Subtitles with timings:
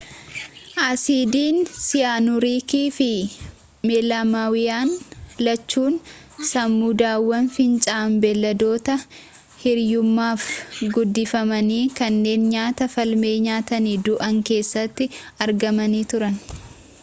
[0.83, 1.57] asiidiin
[1.87, 3.09] siyaanuuriikii fi
[3.89, 4.95] meelaamaayiniin
[5.47, 5.99] lachuun
[6.53, 8.97] samuudawwan fincaan beeladoota
[9.65, 10.49] hiriyummaaf
[10.97, 15.11] guddifamanii kanneen nyaata faalame nyaatanii du'an keessatti
[15.47, 16.45] argamanii turan